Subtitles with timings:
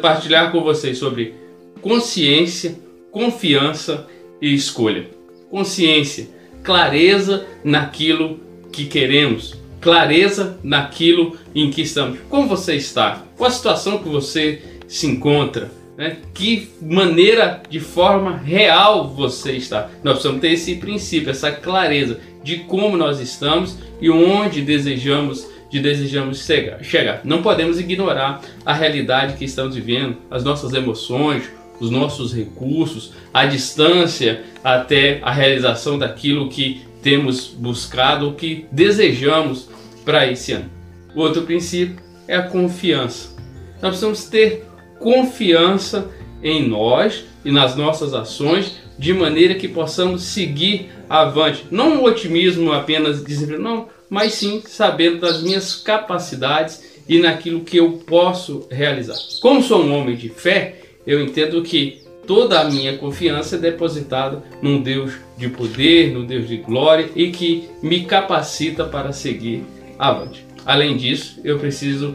[0.00, 1.34] partilhar com vocês sobre
[1.80, 2.78] consciência,
[3.10, 4.06] confiança
[4.40, 5.08] e escolha.
[5.50, 6.28] Consciência,
[6.62, 8.40] clareza naquilo
[8.72, 12.18] que queremos, clareza naquilo em que estamos.
[12.30, 13.24] Como você está?
[13.36, 15.70] Qual a situação que você se encontra?
[15.96, 16.18] Né?
[16.32, 19.90] Que maneira, de forma real você está?
[20.02, 25.80] Nós precisamos ter esse princípio, essa clareza de como nós estamos e onde desejamos de
[25.80, 26.46] desejamos
[26.82, 27.22] chegar.
[27.24, 31.44] Não podemos ignorar a realidade que estamos vivendo, as nossas emoções,
[31.80, 39.66] os nossos recursos, a distância até a realização daquilo que temos buscado, o que desejamos
[40.04, 40.70] para esse ano.
[41.14, 41.96] O outro princípio
[42.28, 43.34] é a confiança.
[43.80, 44.66] Nós precisamos ter
[45.00, 46.10] confiança
[46.42, 51.64] em nós e nas nossas ações, de maneira que possamos seguir avante.
[51.70, 57.76] Não um otimismo apenas dizendo, não, mas sim sabendo das minhas capacidades e naquilo que
[57.76, 59.16] eu posso realizar.
[59.40, 60.76] Como sou um homem de fé,
[61.06, 66.46] eu entendo que toda a minha confiança é depositada num Deus de poder, num Deus
[66.46, 69.64] de glória e que me capacita para seguir
[69.98, 70.44] avante.
[70.64, 72.14] Além disso, eu preciso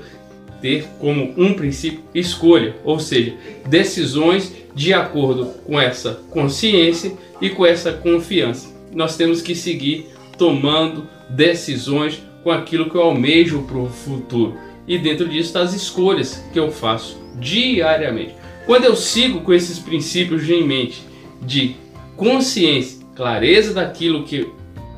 [0.61, 3.35] ter como um princípio escolha, ou seja,
[3.67, 8.69] decisões de acordo com essa consciência e com essa confiança.
[8.93, 14.55] Nós temos que seguir tomando decisões com aquilo que eu almejo para o futuro.
[14.87, 18.35] E dentro disso está as escolhas que eu faço diariamente.
[18.65, 21.01] Quando eu sigo com esses princípios em mente
[21.41, 21.75] de
[22.15, 24.47] consciência, clareza daquilo que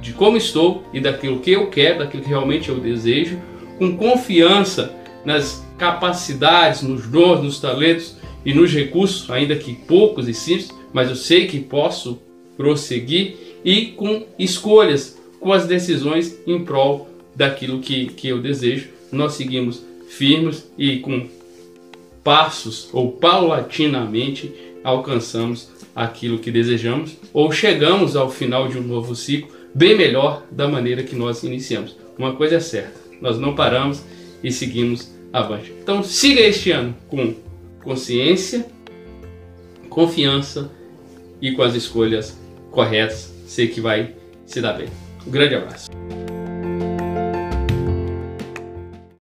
[0.01, 3.39] de como estou e daquilo que eu quero, daquilo que realmente eu desejo,
[3.77, 10.33] com confiança nas capacidades, nos dons, nos talentos e nos recursos, ainda que poucos e
[10.33, 12.19] simples, mas eu sei que posso
[12.57, 18.89] prosseguir e com escolhas, com as decisões em prol daquilo que, que eu desejo.
[19.11, 21.27] Nós seguimos firmes e com
[22.23, 24.51] passos ou paulatinamente
[24.83, 30.67] alcançamos aquilo que desejamos ou chegamos ao final de um novo ciclo bem melhor da
[30.67, 31.95] maneira que nós iniciamos.
[32.17, 34.03] Uma coisa é certa, nós não paramos
[34.43, 35.73] e seguimos avante.
[35.81, 37.35] Então siga este ano com
[37.83, 38.65] consciência,
[39.89, 40.71] confiança
[41.41, 42.37] e com as escolhas
[42.71, 43.33] corretas.
[43.47, 44.13] Sei que vai
[44.45, 44.87] se dar bem.
[45.25, 45.98] Um grande abraço.